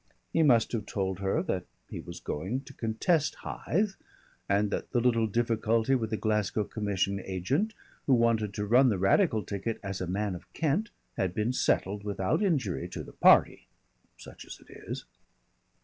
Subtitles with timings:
[0.33, 3.91] He must have told her that he was going to contest Hythe
[4.49, 7.75] and that the little difficulty with the Glasgow commission agent
[8.07, 12.03] who wanted to run the Radical ticket as a "Man of Kent" had been settled
[12.03, 13.67] without injury to the party
[14.17, 15.05] (such as it is).